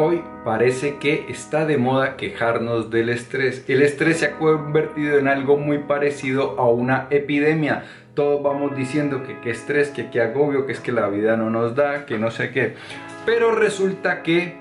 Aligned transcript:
Hoy 0.00 0.22
parece 0.44 0.98
que 0.98 1.26
está 1.28 1.66
de 1.66 1.76
moda 1.76 2.16
quejarnos 2.16 2.88
del 2.88 3.08
estrés. 3.08 3.64
El 3.66 3.82
estrés 3.82 4.18
se 4.18 4.26
ha 4.26 4.38
convertido 4.38 5.18
en 5.18 5.26
algo 5.26 5.56
muy 5.56 5.78
parecido 5.78 6.54
a 6.56 6.68
una 6.68 7.08
epidemia. 7.10 7.82
Todos 8.14 8.40
vamos 8.40 8.76
diciendo 8.76 9.24
que 9.24 9.40
qué 9.40 9.50
estrés, 9.50 9.88
que 9.88 10.08
qué 10.08 10.20
agobio, 10.20 10.66
que 10.66 10.72
es 10.72 10.78
que 10.78 10.92
la 10.92 11.08
vida 11.08 11.36
no 11.36 11.50
nos 11.50 11.74
da, 11.74 12.06
que 12.06 12.16
no 12.16 12.30
sé 12.30 12.52
qué. 12.52 12.76
Pero 13.26 13.56
resulta 13.56 14.22
que 14.22 14.56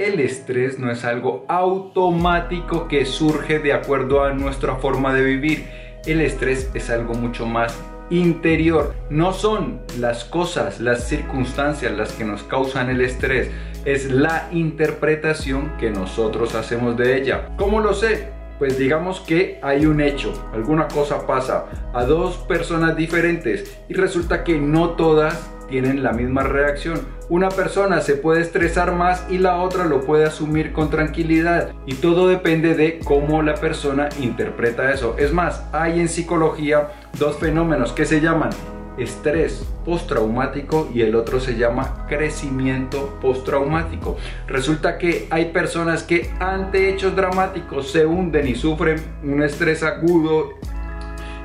el 0.00 0.18
estrés 0.18 0.80
no 0.80 0.90
es 0.90 1.04
algo 1.04 1.44
automático 1.46 2.88
que 2.88 3.06
surge 3.06 3.60
de 3.60 3.72
acuerdo 3.72 4.24
a 4.24 4.32
nuestra 4.32 4.74
forma 4.74 5.14
de 5.14 5.22
vivir. 5.22 5.66
El 6.04 6.20
estrés 6.20 6.68
es 6.74 6.90
algo 6.90 7.14
mucho 7.14 7.46
más 7.46 7.80
interior. 8.10 8.94
No 9.08 9.32
son 9.32 9.80
las 9.98 10.24
cosas, 10.24 10.80
las 10.80 11.08
circunstancias 11.08 11.96
las 11.96 12.12
que 12.12 12.24
nos 12.24 12.42
causan 12.42 12.90
el 12.90 13.00
estrés, 13.00 13.50
es 13.84 14.10
la 14.10 14.48
interpretación 14.52 15.72
que 15.78 15.90
nosotros 15.90 16.54
hacemos 16.54 16.96
de 16.96 17.16
ella. 17.16 17.48
¿Cómo 17.56 17.80
lo 17.80 17.94
sé? 17.94 18.28
Pues 18.58 18.78
digamos 18.78 19.20
que 19.20 19.58
hay 19.62 19.86
un 19.86 20.02
hecho, 20.02 20.34
alguna 20.52 20.86
cosa 20.88 21.26
pasa 21.26 21.64
a 21.94 22.04
dos 22.04 22.36
personas 22.36 22.94
diferentes 22.94 23.80
y 23.88 23.94
resulta 23.94 24.44
que 24.44 24.58
no 24.58 24.90
todas 24.90 25.50
tienen 25.68 26.02
la 26.02 26.12
misma 26.12 26.42
reacción. 26.42 27.19
Una 27.30 27.48
persona 27.48 28.00
se 28.00 28.16
puede 28.16 28.40
estresar 28.40 28.90
más 28.90 29.24
y 29.30 29.38
la 29.38 29.58
otra 29.58 29.84
lo 29.84 30.00
puede 30.00 30.24
asumir 30.24 30.72
con 30.72 30.90
tranquilidad. 30.90 31.70
Y 31.86 31.94
todo 31.94 32.26
depende 32.26 32.74
de 32.74 32.98
cómo 33.04 33.40
la 33.42 33.54
persona 33.54 34.08
interpreta 34.20 34.92
eso. 34.92 35.14
Es 35.16 35.32
más, 35.32 35.64
hay 35.72 36.00
en 36.00 36.08
psicología 36.08 36.88
dos 37.20 37.36
fenómenos 37.36 37.92
que 37.92 38.04
se 38.04 38.20
llaman 38.20 38.50
estrés 38.98 39.64
postraumático 39.84 40.90
y 40.92 41.02
el 41.02 41.14
otro 41.14 41.38
se 41.38 41.56
llama 41.56 42.04
crecimiento 42.08 43.16
postraumático. 43.22 44.16
Resulta 44.48 44.98
que 44.98 45.28
hay 45.30 45.52
personas 45.52 46.02
que 46.02 46.32
ante 46.40 46.90
hechos 46.90 47.14
dramáticos 47.14 47.92
se 47.92 48.06
hunden 48.06 48.48
y 48.48 48.56
sufren 48.56 49.00
un 49.22 49.40
estrés 49.44 49.84
agudo 49.84 50.54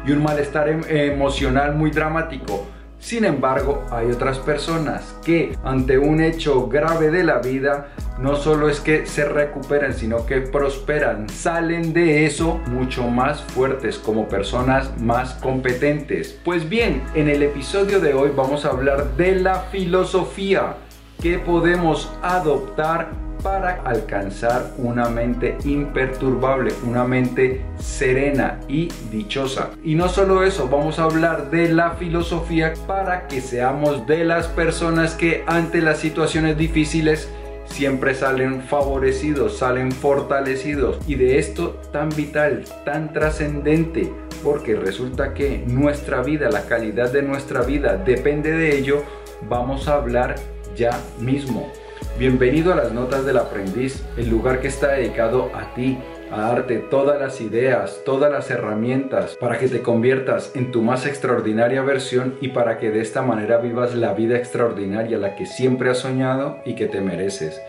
y 0.04 0.14
un 0.14 0.24
malestar 0.24 0.68
em, 0.68 0.82
emocional 0.90 1.76
muy 1.76 1.92
dramático 1.92 2.66
sin 3.06 3.24
embargo, 3.24 3.86
hay 3.92 4.10
otras 4.10 4.40
personas 4.40 5.16
que 5.24 5.56
ante 5.64 6.00
un 6.00 6.22
hecho 6.22 6.68
grave 6.68 7.12
de 7.12 7.24
la 7.24 7.38
vida 7.38 7.90
no 8.20 8.36
solo 8.36 8.68
es 8.68 8.80
que 8.80 9.06
se 9.06 9.26
recuperan, 9.26 9.94
sino 9.94 10.26
que 10.26 10.42
prosperan, 10.42 11.30
salen 11.30 11.94
de 11.94 12.26
eso 12.26 12.60
mucho 12.66 13.08
más 13.08 13.44
fuertes 13.44 14.00
como 14.00 14.28
personas 14.28 15.00
más 15.00 15.36
competentes. 15.36 16.36
Pues 16.44 16.68
bien, 16.68 17.04
en 17.14 17.30
el 17.30 17.44
episodio 17.44 18.00
de 18.00 18.16
hoy 18.16 18.32
vamos 18.36 18.66
a 18.66 18.70
hablar 18.70 19.16
de 19.16 19.36
la 19.36 19.60
filosofía 19.72 20.78
que 21.22 21.38
podemos 21.38 22.12
adoptar 22.24 23.12
para 23.46 23.84
alcanzar 23.84 24.74
una 24.80 25.08
mente 25.08 25.56
imperturbable, 25.66 26.74
una 26.84 27.04
mente 27.04 27.62
serena 27.80 28.60
y 28.68 28.90
dichosa. 29.12 29.70
Y 29.84 29.94
no 29.94 30.10
solo 30.10 30.44
eso, 30.44 30.68
vamos 30.68 30.98
a 30.98 31.04
hablar 31.04 31.52
de 31.52 31.70
la 31.70 31.92
filosofía 31.92 32.74
para 32.88 33.28
que 33.28 33.42
seamos 33.42 34.08
de 34.08 34.26
las 34.26 34.48
personas 34.48 35.14
que 35.14 35.44
ante 35.46 35.84
las 35.84 36.00
situaciones 36.00 36.58
difíciles 36.58 37.30
siempre 37.66 38.16
salen 38.16 38.64
favorecidos, 38.64 39.60
salen 39.60 39.92
fortalecidos. 39.92 40.98
Y 41.08 41.14
de 41.14 41.38
esto 41.38 41.80
tan 41.92 42.10
vital, 42.10 42.64
tan 42.84 43.14
trascendente, 43.14 44.12
porque 44.44 44.76
resulta 44.76 45.36
que 45.36 45.64
nuestra 45.68 46.24
vida, 46.24 46.50
la 46.50 46.64
calidad 46.64 47.12
de 47.12 47.22
nuestra 47.22 47.62
vida 47.62 47.96
depende 47.96 48.52
de 48.52 48.76
ello, 48.76 49.04
vamos 49.48 49.88
a 49.88 49.98
hablar 49.98 50.34
ya 50.76 51.00
mismo. 51.20 51.72
Bienvenido 52.18 52.72
a 52.72 52.78
las 52.78 52.94
Notas 52.94 53.26
del 53.26 53.38
Aprendiz, 53.38 54.02
el 54.16 54.30
lugar 54.30 54.62
que 54.62 54.70
está 54.70 54.94
dedicado 54.94 55.52
a 55.54 55.74
ti, 55.76 55.98
a 56.32 56.44
darte 56.44 56.78
todas 56.78 57.20
las 57.20 57.42
ideas, 57.42 58.04
todas 58.06 58.32
las 58.32 58.50
herramientas 58.50 59.36
para 59.36 59.60
que 59.60 59.68
te 59.68 59.82
conviertas 59.82 60.56
en 60.56 60.72
tu 60.72 60.82
más 60.82 61.06
extraordinaria 61.06 61.82
versión 61.82 62.36
y 62.40 62.48
para 62.48 62.78
que 62.78 62.90
de 62.90 63.02
esta 63.02 63.22
manera 63.22 63.58
vivas 63.58 63.96
la 63.96 64.14
vida 64.14 64.38
extraordinaria, 64.38 65.18
la 65.18 65.36
que 65.36 65.46
siempre 65.46 65.90
has 65.90 65.98
soñado 65.98 66.60
y 66.64 66.76
que 66.76 66.86
te 66.86 67.02
mereces. 67.02 67.62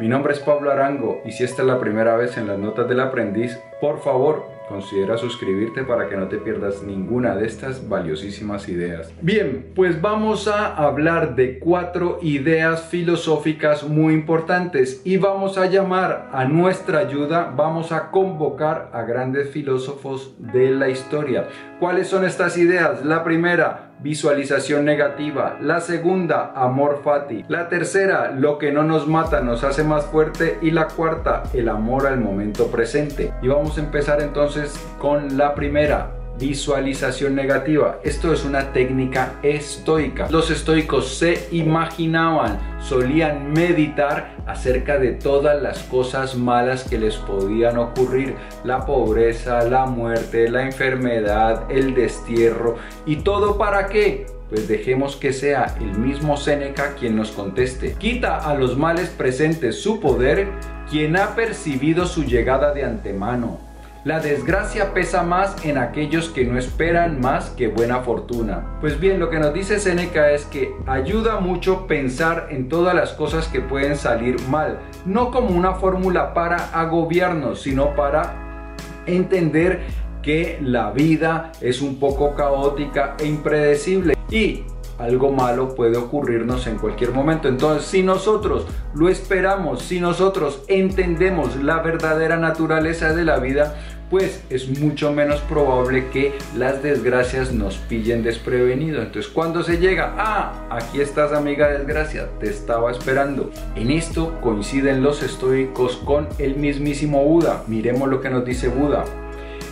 Mi 0.00 0.08
nombre 0.08 0.32
es 0.32 0.40
Pablo 0.40 0.72
Arango 0.72 1.22
y 1.24 1.30
si 1.30 1.44
esta 1.44 1.62
es 1.62 1.68
la 1.68 1.78
primera 1.78 2.16
vez 2.16 2.36
en 2.36 2.48
las 2.48 2.58
Notas 2.58 2.88
del 2.88 2.98
Aprendiz, 2.98 3.56
por 3.80 4.02
favor, 4.02 4.46
considera 4.68 5.16
suscribirte 5.18 5.84
para 5.84 6.08
que 6.08 6.16
no 6.16 6.28
te 6.28 6.38
pierdas 6.38 6.82
ninguna 6.82 7.34
de 7.34 7.46
estas 7.46 7.88
valiosísimas 7.88 8.68
ideas. 8.68 9.12
Bien, 9.20 9.72
pues 9.74 10.00
vamos 10.00 10.48
a 10.48 10.74
hablar 10.74 11.34
de 11.36 11.58
cuatro 11.58 12.18
ideas 12.22 12.82
filosóficas 12.82 13.84
muy 13.84 14.14
importantes 14.14 15.02
y 15.04 15.16
vamos 15.16 15.58
a 15.58 15.66
llamar 15.66 16.28
a 16.32 16.44
nuestra 16.44 17.00
ayuda, 17.00 17.52
vamos 17.56 17.92
a 17.92 18.10
convocar 18.10 18.90
a 18.92 19.02
grandes 19.02 19.50
filósofos 19.50 20.34
de 20.38 20.70
la 20.70 20.88
historia. 20.88 21.48
¿Cuáles 21.78 22.08
son 22.08 22.24
estas 22.24 22.56
ideas? 22.56 23.04
La 23.04 23.24
primera, 23.24 23.91
visualización 24.02 24.84
negativa. 24.84 25.56
La 25.60 25.80
segunda, 25.80 26.52
amor 26.54 27.00
fati. 27.04 27.44
La 27.48 27.68
tercera, 27.68 28.32
lo 28.32 28.58
que 28.58 28.72
no 28.72 28.82
nos 28.82 29.06
mata 29.06 29.40
nos 29.40 29.64
hace 29.64 29.84
más 29.84 30.06
fuerte. 30.06 30.58
Y 30.60 30.70
la 30.70 30.88
cuarta, 30.88 31.44
el 31.54 31.68
amor 31.68 32.06
al 32.06 32.20
momento 32.20 32.66
presente. 32.66 33.32
Y 33.42 33.48
vamos 33.48 33.78
a 33.78 33.80
empezar 33.80 34.20
entonces 34.20 34.74
con 34.98 35.36
la 35.36 35.54
primera, 35.54 36.10
visualización 36.42 37.36
negativa. 37.36 38.00
Esto 38.02 38.32
es 38.32 38.44
una 38.44 38.72
técnica 38.72 39.34
estoica. 39.42 40.28
Los 40.28 40.50
estoicos 40.50 41.14
se 41.16 41.46
imaginaban, 41.52 42.58
solían 42.80 43.52
meditar 43.52 44.36
acerca 44.46 44.98
de 44.98 45.12
todas 45.12 45.62
las 45.62 45.78
cosas 45.84 46.34
malas 46.34 46.82
que 46.82 46.98
les 46.98 47.16
podían 47.16 47.78
ocurrir. 47.78 48.34
La 48.64 48.84
pobreza, 48.84 49.62
la 49.62 49.86
muerte, 49.86 50.50
la 50.50 50.64
enfermedad, 50.64 51.70
el 51.70 51.94
destierro. 51.94 52.76
¿Y 53.06 53.16
todo 53.16 53.56
para 53.56 53.86
qué? 53.86 54.26
Pues 54.48 54.66
dejemos 54.66 55.16
que 55.16 55.32
sea 55.32 55.76
el 55.80 55.96
mismo 55.96 56.36
Séneca 56.36 56.94
quien 56.98 57.16
nos 57.16 57.30
conteste. 57.30 57.94
Quita 57.94 58.38
a 58.38 58.54
los 58.54 58.76
males 58.76 59.08
presentes 59.10 59.80
su 59.80 60.00
poder 60.00 60.48
quien 60.90 61.16
ha 61.16 61.36
percibido 61.36 62.04
su 62.06 62.24
llegada 62.24 62.74
de 62.74 62.84
antemano 62.84 63.71
la 64.04 64.18
desgracia 64.18 64.94
pesa 64.94 65.22
más 65.22 65.64
en 65.64 65.78
aquellos 65.78 66.28
que 66.28 66.44
no 66.44 66.58
esperan 66.58 67.20
más 67.20 67.50
que 67.50 67.68
buena 67.68 68.00
fortuna. 68.00 68.78
Pues 68.80 68.98
bien, 68.98 69.20
lo 69.20 69.30
que 69.30 69.38
nos 69.38 69.54
dice 69.54 69.78
Seneca 69.78 70.32
es 70.32 70.44
que 70.46 70.74
ayuda 70.86 71.38
mucho 71.38 71.86
pensar 71.86 72.48
en 72.50 72.68
todas 72.68 72.94
las 72.96 73.12
cosas 73.12 73.46
que 73.46 73.60
pueden 73.60 73.96
salir 73.96 74.40
mal, 74.48 74.80
no 75.06 75.30
como 75.30 75.50
una 75.50 75.74
fórmula 75.74 76.34
para 76.34 76.56
agobiarnos, 76.72 77.62
sino 77.62 77.94
para 77.94 78.74
entender 79.06 79.80
que 80.20 80.58
la 80.60 80.90
vida 80.90 81.52
es 81.60 81.80
un 81.80 82.00
poco 82.00 82.34
caótica 82.34 83.16
e 83.20 83.26
impredecible 83.26 84.14
y 84.30 84.64
algo 84.98 85.32
malo 85.32 85.74
puede 85.74 85.96
ocurrirnos 85.96 86.66
en 86.66 86.78
cualquier 86.78 87.12
momento. 87.12 87.48
Entonces, 87.48 87.88
si 87.88 88.02
nosotros 88.02 88.66
lo 88.94 89.08
esperamos, 89.08 89.82
si 89.82 90.00
nosotros 90.00 90.62
entendemos 90.68 91.56
la 91.56 91.78
verdadera 91.80 92.36
naturaleza 92.36 93.12
de 93.12 93.24
la 93.24 93.38
vida, 93.38 93.74
pues 94.12 94.44
es 94.48 94.78
mucho 94.78 95.10
menos 95.10 95.40
probable 95.40 96.08
que 96.10 96.34
las 96.56 96.84
desgracias 96.84 97.52
nos 97.52 97.78
pillen 97.78 98.22
desprevenidos. 98.22 99.06
Entonces, 99.06 99.32
cuando 99.32 99.64
se 99.64 99.78
llega, 99.78 100.14
ah, 100.16 100.68
aquí 100.70 101.00
estás 101.00 101.32
amiga 101.32 101.66
desgracia, 101.66 102.28
te 102.38 102.48
estaba 102.48 102.92
esperando. 102.92 103.50
En 103.74 103.90
esto 103.90 104.40
coinciden 104.40 105.02
los 105.02 105.24
estoicos 105.24 105.96
con 105.96 106.28
el 106.38 106.54
mismísimo 106.54 107.24
Buda. 107.24 107.64
Miremos 107.66 108.08
lo 108.08 108.20
que 108.20 108.30
nos 108.30 108.44
dice 108.44 108.68
Buda. 108.68 109.04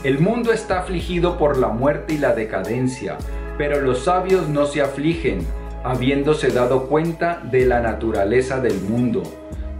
El 0.03 0.19
mundo 0.19 0.53
está 0.53 0.81
afligido 0.81 1.39
por 1.39 1.57
la 1.57 1.69
muerte 1.69 2.15
y 2.15 2.19
la 2.19 2.35
decadencia 2.35 3.17
pero 3.61 3.83
los 3.83 4.05
sabios 4.05 4.49
no 4.49 4.65
se 4.65 4.81
afligen, 4.81 5.47
habiéndose 5.85 6.49
dado 6.49 6.87
cuenta 6.87 7.43
de 7.51 7.67
la 7.67 7.81
naturaleza 7.81 8.59
del 8.59 8.81
mundo. 8.81 9.23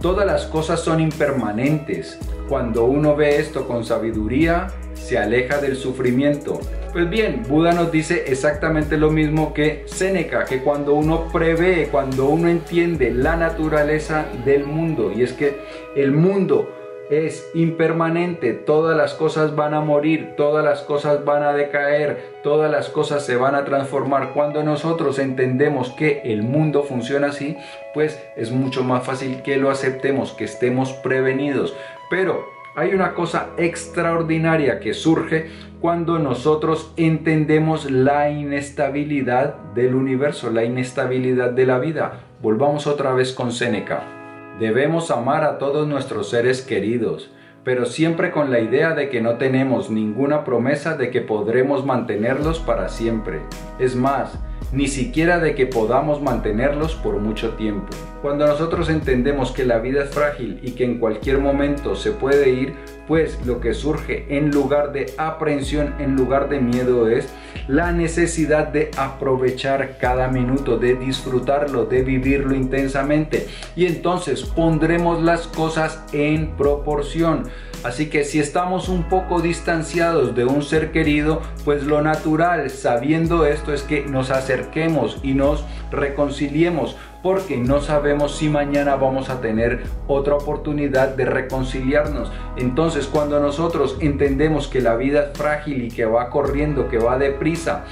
Todas 0.01 0.25
las 0.25 0.45
cosas 0.45 0.79
son 0.79 0.99
impermanentes. 0.99 2.17
Cuando 2.49 2.85
uno 2.85 3.15
ve 3.15 3.37
esto 3.37 3.67
con 3.67 3.85
sabiduría, 3.85 4.67
se 4.95 5.19
aleja 5.19 5.61
del 5.61 5.75
sufrimiento. 5.75 6.59
Pues 6.91 7.07
bien, 7.07 7.43
Buda 7.47 7.71
nos 7.73 7.91
dice 7.91 8.23
exactamente 8.27 8.97
lo 8.97 9.11
mismo 9.11 9.53
que 9.53 9.83
Séneca, 9.85 10.45
que 10.45 10.63
cuando 10.63 10.95
uno 10.95 11.27
prevé, 11.31 11.87
cuando 11.91 12.25
uno 12.25 12.49
entiende 12.49 13.11
la 13.11 13.35
naturaleza 13.35 14.25
del 14.43 14.65
mundo, 14.65 15.11
y 15.15 15.21
es 15.21 15.33
que 15.33 15.61
el 15.95 16.11
mundo 16.11 16.80
es 17.11 17.51
impermanente, 17.53 18.53
todas 18.53 18.95
las 18.95 19.13
cosas 19.13 19.53
van 19.53 19.73
a 19.73 19.81
morir, 19.81 20.33
todas 20.37 20.63
las 20.63 20.81
cosas 20.81 21.25
van 21.25 21.43
a 21.43 21.51
decaer, 21.51 22.39
todas 22.41 22.71
las 22.71 22.87
cosas 22.87 23.25
se 23.25 23.35
van 23.35 23.53
a 23.53 23.65
transformar. 23.65 24.31
Cuando 24.33 24.63
nosotros 24.63 25.19
entendemos 25.19 25.89
que 25.89 26.21
el 26.23 26.41
mundo 26.41 26.83
funciona 26.83 27.27
así, 27.27 27.57
pues 27.93 28.17
es 28.37 28.51
mucho 28.51 28.85
más 28.85 29.03
fácil 29.03 29.41
que 29.43 29.57
lo 29.57 29.69
aceptemos, 29.69 30.31
que 30.31 30.45
estemos 30.45 30.93
prevenidos. 30.93 31.75
Pero 32.09 32.45
hay 32.77 32.93
una 32.93 33.13
cosa 33.13 33.49
extraordinaria 33.57 34.79
que 34.79 34.93
surge 34.93 35.49
cuando 35.81 36.17
nosotros 36.17 36.93
entendemos 36.95 37.91
la 37.91 38.29
inestabilidad 38.29 39.55
del 39.75 39.95
universo, 39.95 40.49
la 40.49 40.63
inestabilidad 40.63 41.49
de 41.49 41.65
la 41.65 41.77
vida. 41.79 42.21
Volvamos 42.41 42.87
otra 42.87 43.13
vez 43.13 43.33
con 43.33 43.51
Séneca. 43.51 44.20
Debemos 44.61 45.09
amar 45.09 45.43
a 45.43 45.57
todos 45.57 45.87
nuestros 45.87 46.29
seres 46.29 46.61
queridos, 46.61 47.31
pero 47.63 47.87
siempre 47.87 48.29
con 48.29 48.51
la 48.51 48.59
idea 48.59 48.93
de 48.93 49.09
que 49.09 49.19
no 49.19 49.39
tenemos 49.39 49.89
ninguna 49.89 50.43
promesa 50.43 50.95
de 50.95 51.09
que 51.09 51.21
podremos 51.21 51.83
mantenerlos 51.83 52.59
para 52.59 52.87
siempre. 52.87 53.41
Es 53.79 53.95
más, 53.95 54.37
ni 54.71 54.87
siquiera 54.87 55.39
de 55.39 55.55
que 55.55 55.65
podamos 55.65 56.21
mantenerlos 56.21 56.95
por 56.95 57.17
mucho 57.17 57.51
tiempo. 57.55 57.87
Cuando 58.21 58.45
nosotros 58.45 58.89
entendemos 58.89 59.51
que 59.51 59.65
la 59.65 59.79
vida 59.79 60.03
es 60.03 60.11
frágil 60.11 60.59
y 60.61 60.71
que 60.71 60.85
en 60.85 60.99
cualquier 60.99 61.39
momento 61.39 61.95
se 61.95 62.11
puede 62.11 62.49
ir, 62.49 62.75
pues 63.07 63.43
lo 63.45 63.59
que 63.59 63.73
surge 63.73 64.25
en 64.29 64.51
lugar 64.51 64.93
de 64.93 65.11
aprensión, 65.17 65.95
en 65.99 66.15
lugar 66.15 66.47
de 66.47 66.59
miedo 66.59 67.09
es 67.09 67.27
la 67.67 67.91
necesidad 67.91 68.67
de 68.67 68.91
aprovechar 68.95 69.97
cada 69.97 70.27
minuto, 70.27 70.77
de 70.77 70.95
disfrutarlo, 70.95 71.85
de 71.85 72.03
vivirlo 72.03 72.55
intensamente. 72.55 73.47
Y 73.75 73.85
entonces 73.85 74.43
pondremos 74.43 75.21
las 75.23 75.47
cosas 75.47 76.03
en 76.13 76.51
proporción. 76.51 77.49
Así 77.83 78.09
que 78.09 78.23
si 78.23 78.39
estamos 78.39 78.89
un 78.89 79.03
poco 79.03 79.41
distanciados 79.41 80.35
de 80.35 80.45
un 80.45 80.61
ser 80.61 80.91
querido, 80.91 81.41
pues 81.65 81.83
lo 81.83 82.01
natural, 82.01 82.69
sabiendo 82.69 83.45
esto, 83.45 83.73
es 83.73 83.81
que 83.81 84.05
nos 84.05 84.29
acerquemos 84.29 85.17
y 85.23 85.33
nos 85.33 85.63
reconciliemos 85.91 86.95
porque 87.23 87.57
no 87.57 87.81
sabemos 87.81 88.35
si 88.35 88.49
mañana 88.49 88.95
vamos 88.95 89.29
a 89.29 89.41
tener 89.41 89.83
otra 90.07 90.35
oportunidad 90.35 91.09
de 91.15 91.25
reconciliarnos. 91.25 92.31
Entonces 92.57 93.07
cuando 93.07 93.39
nosotros 93.39 93.97
entendemos 93.99 94.67
que 94.67 94.81
la 94.81 94.95
vida 94.95 95.29
es 95.31 95.37
frágil 95.37 95.83
y 95.83 95.89
que 95.89 96.05
va 96.05 96.29
corriendo, 96.29 96.87
que 96.89 96.97
va 96.97 97.17
deprisa, 97.17 97.85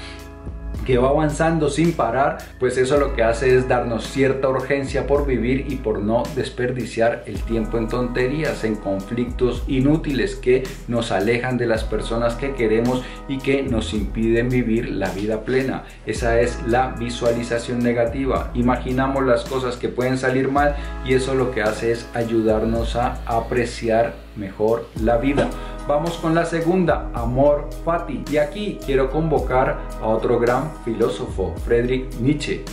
que 0.84 0.98
va 0.98 1.08
avanzando 1.08 1.68
sin 1.68 1.92
parar, 1.92 2.38
pues 2.58 2.76
eso 2.76 2.98
lo 2.98 3.14
que 3.14 3.22
hace 3.22 3.56
es 3.56 3.68
darnos 3.68 4.06
cierta 4.06 4.48
urgencia 4.48 5.06
por 5.06 5.26
vivir 5.26 5.66
y 5.68 5.76
por 5.76 6.00
no 6.00 6.22
desperdiciar 6.34 7.22
el 7.26 7.40
tiempo 7.42 7.78
en 7.78 7.88
tonterías, 7.88 8.64
en 8.64 8.76
conflictos 8.76 9.62
inútiles 9.66 10.36
que 10.36 10.64
nos 10.88 11.12
alejan 11.12 11.58
de 11.58 11.66
las 11.66 11.84
personas 11.84 12.34
que 12.34 12.54
queremos 12.54 13.02
y 13.28 13.38
que 13.38 13.62
nos 13.62 13.94
impiden 13.94 14.48
vivir 14.48 14.88
la 14.88 15.10
vida 15.10 15.44
plena. 15.44 15.84
Esa 16.06 16.40
es 16.40 16.58
la 16.66 16.88
visualización 16.98 17.80
negativa. 17.80 18.50
Imaginamos 18.54 19.24
las 19.24 19.44
cosas 19.44 19.76
que 19.76 19.88
pueden 19.88 20.18
salir 20.18 20.48
mal 20.48 20.76
y 21.04 21.14
eso 21.14 21.34
lo 21.34 21.50
que 21.50 21.62
hace 21.62 21.92
es 21.92 22.06
ayudarnos 22.14 22.96
a 22.96 23.18
apreciar 23.26 24.14
mejor 24.36 24.88
la 25.02 25.18
vida. 25.18 25.48
Vamos 25.90 26.18
con 26.18 26.36
la 26.36 26.46
segunda, 26.46 27.10
amor 27.14 27.68
fati. 27.84 28.22
Y 28.30 28.36
aquí 28.36 28.78
quiero 28.86 29.10
convocar 29.10 29.80
a 30.00 30.06
otro 30.06 30.38
gran 30.38 30.70
filósofo, 30.84 31.52
Friedrich 31.66 32.14
Nietzsche. 32.20 32.64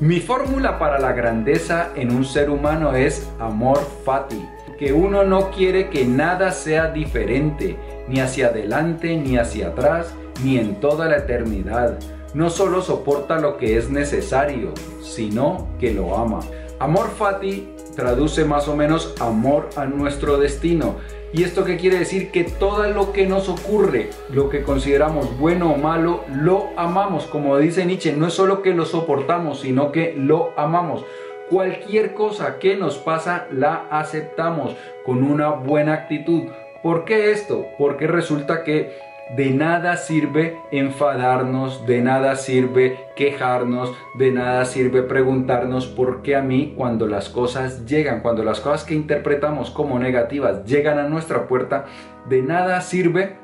Mi 0.00 0.18
fórmula 0.18 0.76
para 0.76 0.98
la 0.98 1.12
grandeza 1.12 1.90
en 1.94 2.10
un 2.10 2.24
ser 2.24 2.50
humano 2.50 2.96
es 2.96 3.30
amor 3.38 3.78
fati, 4.04 4.44
que 4.76 4.92
uno 4.92 5.22
no 5.22 5.52
quiere 5.52 5.88
que 5.88 6.04
nada 6.04 6.50
sea 6.50 6.88
diferente, 6.88 7.78
ni 8.08 8.18
hacia 8.18 8.48
adelante, 8.48 9.16
ni 9.16 9.38
hacia 9.38 9.68
atrás, 9.68 10.12
ni 10.42 10.58
en 10.58 10.80
toda 10.80 11.06
la 11.06 11.18
eternidad. 11.18 12.00
No 12.34 12.50
solo 12.50 12.82
soporta 12.82 13.38
lo 13.38 13.56
que 13.56 13.76
es 13.76 13.88
necesario, 13.88 14.74
sino 15.00 15.68
que 15.78 15.94
lo 15.94 16.18
ama. 16.18 16.40
Amor 16.80 17.08
fati 17.16 17.68
traduce 17.94 18.44
más 18.44 18.66
o 18.66 18.74
menos 18.74 19.14
amor 19.20 19.70
a 19.76 19.84
nuestro 19.84 20.38
destino 20.38 20.96
¿Y 21.30 21.42
esto 21.42 21.64
qué 21.64 21.76
quiere 21.76 21.98
decir? 21.98 22.30
Que 22.30 22.44
todo 22.44 22.88
lo 22.88 23.12
que 23.12 23.26
nos 23.26 23.50
ocurre, 23.50 24.08
lo 24.30 24.48
que 24.48 24.62
consideramos 24.62 25.38
bueno 25.38 25.72
o 25.72 25.76
malo, 25.76 26.24
lo 26.34 26.70
amamos. 26.76 27.26
Como 27.26 27.58
dice 27.58 27.84
Nietzsche, 27.84 28.14
no 28.14 28.28
es 28.28 28.32
solo 28.32 28.62
que 28.62 28.72
lo 28.72 28.86
soportamos, 28.86 29.60
sino 29.60 29.92
que 29.92 30.14
lo 30.16 30.52
amamos. 30.56 31.04
Cualquier 31.50 32.14
cosa 32.14 32.58
que 32.58 32.76
nos 32.76 32.96
pasa, 32.96 33.46
la 33.52 33.86
aceptamos 33.90 34.74
con 35.04 35.22
una 35.22 35.50
buena 35.50 35.92
actitud. 35.92 36.44
¿Por 36.82 37.04
qué 37.04 37.30
esto? 37.32 37.66
Porque 37.76 38.06
resulta 38.06 38.64
que 38.64 38.96
de 39.36 39.50
nada 39.50 39.96
sirve 39.96 40.58
enfadarnos, 40.70 41.86
de 41.86 42.00
nada 42.00 42.36
sirve 42.36 42.98
quejarnos, 43.16 43.94
de 44.18 44.32
nada 44.32 44.64
sirve 44.64 45.02
preguntarnos 45.02 45.86
por 45.86 46.22
qué 46.22 46.36
a 46.36 46.42
mí 46.42 46.74
cuando 46.76 47.06
las 47.06 47.28
cosas 47.28 47.84
llegan, 47.86 48.20
cuando 48.20 48.42
las 48.42 48.60
cosas 48.60 48.84
que 48.84 48.94
interpretamos 48.94 49.70
como 49.70 49.98
negativas 49.98 50.64
llegan 50.64 50.98
a 50.98 51.08
nuestra 51.08 51.46
puerta, 51.46 51.86
de 52.28 52.42
nada 52.42 52.80
sirve 52.80 53.36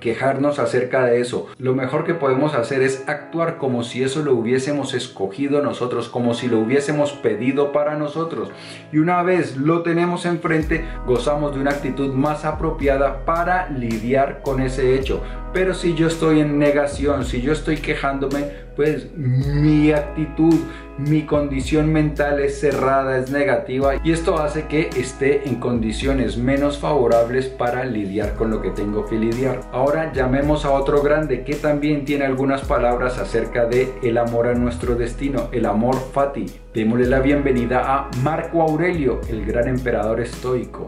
quejarnos 0.00 0.58
acerca 0.58 1.04
de 1.04 1.20
eso. 1.20 1.46
Lo 1.58 1.74
mejor 1.74 2.04
que 2.04 2.14
podemos 2.14 2.54
hacer 2.54 2.82
es 2.82 3.04
actuar 3.08 3.58
como 3.58 3.84
si 3.84 4.02
eso 4.02 4.22
lo 4.22 4.34
hubiésemos 4.34 4.94
escogido 4.94 5.62
nosotros, 5.62 6.08
como 6.08 6.34
si 6.34 6.48
lo 6.48 6.58
hubiésemos 6.58 7.12
pedido 7.12 7.72
para 7.72 7.96
nosotros. 7.96 8.50
Y 8.92 8.98
una 8.98 9.22
vez 9.22 9.56
lo 9.56 9.82
tenemos 9.82 10.26
enfrente, 10.26 10.84
gozamos 11.06 11.54
de 11.54 11.60
una 11.60 11.70
actitud 11.70 12.12
más 12.14 12.44
apropiada 12.44 13.24
para 13.24 13.68
lidiar 13.70 14.40
con 14.42 14.60
ese 14.60 14.94
hecho. 14.94 15.22
Pero 15.52 15.74
si 15.74 15.94
yo 15.94 16.06
estoy 16.06 16.40
en 16.40 16.60
negación, 16.60 17.24
si 17.24 17.42
yo 17.42 17.52
estoy 17.52 17.78
quejándome, 17.78 18.44
pues 18.76 19.12
mi 19.16 19.90
actitud, 19.90 20.54
mi 20.96 21.22
condición 21.22 21.92
mental 21.92 22.38
es 22.38 22.60
cerrada, 22.60 23.18
es 23.18 23.32
negativa 23.32 23.96
y 24.04 24.12
esto 24.12 24.38
hace 24.38 24.66
que 24.66 24.90
esté 24.96 25.48
en 25.48 25.56
condiciones 25.56 26.36
menos 26.36 26.78
favorables 26.78 27.46
para 27.46 27.84
lidiar 27.84 28.34
con 28.34 28.50
lo 28.50 28.62
que 28.62 28.70
tengo 28.70 29.06
que 29.06 29.18
lidiar. 29.18 29.60
Ahora 29.72 30.12
llamemos 30.12 30.64
a 30.64 30.70
otro 30.70 31.02
grande 31.02 31.42
que 31.42 31.56
también 31.56 32.04
tiene 32.04 32.26
algunas 32.26 32.62
palabras 32.62 33.18
acerca 33.18 33.66
de 33.66 33.92
el 34.04 34.18
amor 34.18 34.46
a 34.46 34.54
nuestro 34.54 34.94
destino, 34.94 35.48
el 35.50 35.66
amor 35.66 35.96
fati. 36.12 36.46
Démosle 36.72 37.06
la 37.06 37.18
bienvenida 37.18 37.82
a 37.84 38.08
Marco 38.22 38.62
Aurelio, 38.62 39.20
el 39.28 39.44
gran 39.44 39.66
emperador 39.66 40.20
estoico. 40.20 40.86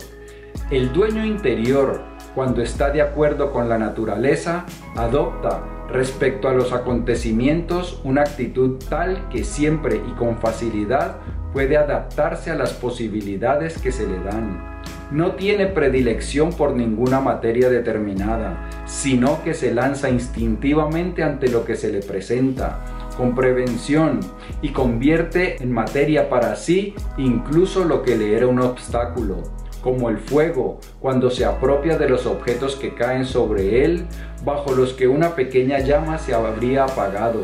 El 0.70 0.92
dueño 0.92 1.24
interior, 1.24 2.00
cuando 2.34 2.62
está 2.62 2.90
de 2.90 3.02
acuerdo 3.02 3.52
con 3.52 3.68
la 3.68 3.78
naturaleza, 3.78 4.64
adopta 4.96 5.64
respecto 5.88 6.48
a 6.48 6.54
los 6.54 6.72
acontecimientos 6.72 8.00
una 8.04 8.22
actitud 8.22 8.82
tal 8.88 9.28
que 9.28 9.44
siempre 9.44 9.96
y 9.96 10.12
con 10.12 10.38
facilidad 10.38 11.16
puede 11.52 11.76
adaptarse 11.76 12.50
a 12.50 12.54
las 12.54 12.72
posibilidades 12.72 13.78
que 13.78 13.92
se 13.92 14.06
le 14.06 14.18
dan. 14.20 14.80
No 15.10 15.32
tiene 15.32 15.66
predilección 15.66 16.54
por 16.54 16.74
ninguna 16.74 17.20
materia 17.20 17.68
determinada, 17.68 18.70
sino 18.86 19.42
que 19.44 19.52
se 19.52 19.74
lanza 19.74 20.08
instintivamente 20.08 21.22
ante 21.22 21.48
lo 21.48 21.66
que 21.66 21.76
se 21.76 21.92
le 21.92 22.00
presenta, 22.00 22.78
con 23.18 23.34
prevención, 23.34 24.20
y 24.62 24.70
convierte 24.70 25.62
en 25.62 25.70
materia 25.70 26.30
para 26.30 26.56
sí 26.56 26.94
incluso 27.18 27.84
lo 27.84 28.02
que 28.02 28.16
le 28.16 28.34
era 28.34 28.46
un 28.46 28.60
obstáculo 28.60 29.42
como 29.82 30.08
el 30.08 30.18
fuego, 30.18 30.78
cuando 31.00 31.30
se 31.30 31.44
apropia 31.44 31.98
de 31.98 32.08
los 32.08 32.26
objetos 32.26 32.76
que 32.76 32.94
caen 32.94 33.26
sobre 33.26 33.84
él, 33.84 34.06
bajo 34.44 34.72
los 34.72 34.92
que 34.92 35.08
una 35.08 35.34
pequeña 35.34 35.80
llama 35.80 36.18
se 36.18 36.34
habría 36.34 36.84
apagado. 36.84 37.40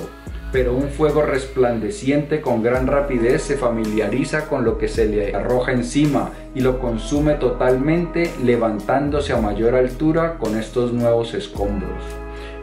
Pero 0.50 0.72
un 0.72 0.88
fuego 0.88 1.22
resplandeciente 1.22 2.40
con 2.40 2.62
gran 2.62 2.86
rapidez 2.86 3.42
se 3.42 3.58
familiariza 3.58 4.46
con 4.46 4.64
lo 4.64 4.78
que 4.78 4.88
se 4.88 5.06
le 5.06 5.34
arroja 5.34 5.72
encima 5.72 6.30
y 6.54 6.60
lo 6.60 6.80
consume 6.80 7.34
totalmente, 7.34 8.32
levantándose 8.42 9.34
a 9.34 9.40
mayor 9.40 9.74
altura 9.74 10.38
con 10.38 10.56
estos 10.56 10.92
nuevos 10.94 11.34
escombros. 11.34 12.02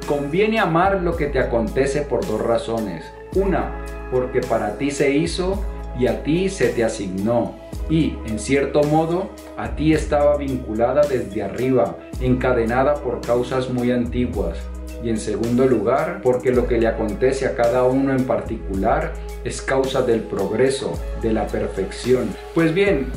Conviene 0.08 0.60
amar 0.60 1.02
lo 1.02 1.16
que 1.16 1.28
te 1.28 1.40
acontece 1.40 2.02
por 2.02 2.26
dos 2.26 2.42
razones. 2.42 3.06
Una, 3.36 3.72
porque 4.12 4.42
para 4.42 4.78
ti 4.78 4.90
se 4.90 5.12
hizo 5.12 5.62
y 6.00 6.08
a 6.08 6.24
ti 6.24 6.50
se 6.50 6.70
te 6.70 6.84
asignó 6.84 7.56
y, 7.90 8.16
en 8.26 8.40
cierto 8.40 8.84
modo, 8.84 9.30
a 9.58 9.76
ti 9.76 9.94
estaba 9.94 10.38
vinculada 10.38 11.02
desde 11.08 11.44
arriba, 11.44 11.98
encadenada 12.20 12.96
por 12.96 13.22
causas 13.22 13.70
muy 13.70 13.92
antiguas. 13.92 14.58
Y 15.04 15.10
en 15.10 15.18
segundo 15.18 15.66
lugar, 15.68 16.22
porque 16.24 16.52
lo 16.52 16.68
que 16.68 16.80
le 16.80 16.88
acontece 16.88 17.46
a 17.46 17.56
cada 17.56 17.84
uno 17.84 18.12
en 18.12 18.26
particular 18.26 19.14
es 19.44 19.62
causa 19.62 20.02
del 20.02 20.22
progreso, 20.22 21.00
de 21.22 21.32
la 21.34 21.46
perfección. 21.46 22.30
Pues 22.56 22.74
bien, 22.74 23.12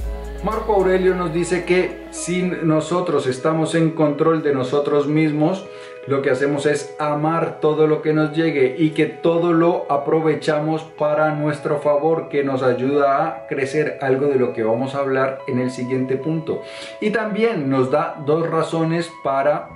Marco 0.44 0.74
Aurelio 0.74 1.14
nos 1.14 1.32
dice 1.32 1.64
que 1.64 2.06
si 2.10 2.42
nosotros 2.42 3.26
estamos 3.26 3.74
en 3.74 3.90
control 3.90 4.42
de 4.42 4.52
nosotros 4.52 5.06
mismos, 5.06 5.64
lo 6.08 6.22
que 6.22 6.30
hacemos 6.30 6.64
es 6.64 6.96
amar 6.98 7.60
todo 7.60 7.86
lo 7.86 8.00
que 8.00 8.14
nos 8.14 8.32
llegue 8.32 8.76
y 8.78 8.90
que 8.90 9.04
todo 9.04 9.52
lo 9.52 9.84
aprovechamos 9.92 10.82
para 10.82 11.34
nuestro 11.34 11.80
favor, 11.80 12.30
que 12.30 12.42
nos 12.42 12.62
ayuda 12.62 13.26
a 13.26 13.46
crecer, 13.46 13.98
algo 14.00 14.28
de 14.28 14.36
lo 14.36 14.54
que 14.54 14.62
vamos 14.62 14.94
a 14.94 15.00
hablar 15.00 15.40
en 15.46 15.58
el 15.58 15.70
siguiente 15.70 16.16
punto. 16.16 16.62
Y 17.02 17.10
también 17.10 17.68
nos 17.68 17.90
da 17.90 18.16
dos 18.24 18.48
razones 18.48 19.10
para 19.22 19.68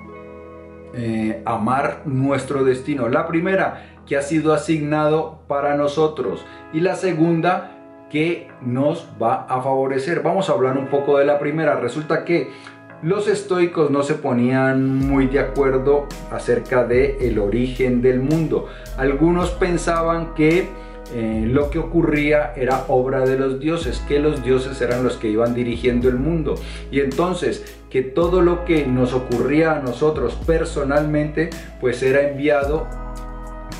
eh, 0.95 1.43
amar 1.45 2.01
nuestro 2.07 2.65
destino. 2.65 3.11
La 3.11 3.27
primera, 3.27 4.01
que 4.07 4.17
ha 4.17 4.23
sido 4.23 4.55
asignado 4.55 5.41
para 5.49 5.77
nosotros. 5.77 6.47
Y 6.73 6.81
la 6.81 6.97
segunda, 6.97 7.73
que 8.11 8.49
nos 8.63 9.07
va 9.21 9.47
a 9.49 9.61
favorecer. 9.61 10.23
Vamos 10.23 10.49
a 10.49 10.53
hablar 10.53 10.79
un 10.79 10.89
poco 10.89 11.19
de 11.19 11.27
la 11.27 11.39
primera. 11.39 11.77
Resulta 11.77 12.25
que 12.25 12.51
los 13.03 13.27
estoicos 13.27 13.91
no 13.91 14.03
se 14.03 14.15
ponían 14.15 14.97
muy 14.97 15.27
de 15.27 15.41
acuerdo 15.41 16.07
acerca 16.31 16.85
de 16.85 17.29
el 17.29 17.39
origen 17.39 18.01
del 18.01 18.21
mundo. 18.21 18.69
Algunos 18.97 19.51
pensaban 19.51 20.35
que 20.35 20.69
eh, 21.15 21.45
lo 21.47 21.69
que 21.69 21.79
ocurría 21.79 22.53
era 22.55 22.85
obra 22.89 23.27
de 23.27 23.39
los 23.39 23.59
dioses, 23.59 23.99
que 24.07 24.21
los 24.21 24.45
dioses 24.45 24.81
eran 24.81 25.03
los 25.03 25.17
que 25.17 25.29
iban 25.29 25.55
dirigiendo 25.55 26.09
el 26.09 26.17
mundo. 26.17 26.55
Y 26.91 27.01
entonces 27.01 27.77
que 27.91 28.03
todo 28.03 28.41
lo 28.41 28.65
que 28.65 28.87
nos 28.87 29.13
ocurría 29.13 29.73
a 29.73 29.81
nosotros 29.81 30.35
personalmente, 30.47 31.51
pues 31.81 32.03
era 32.03 32.27
enviado 32.27 32.87